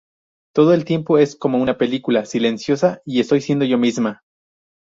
[0.55, 4.23] Todo el tiempo es como una película silenciosa y estoy siendo yo misma.